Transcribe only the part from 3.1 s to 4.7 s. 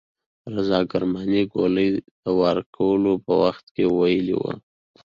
په وخت کې ویلي وو.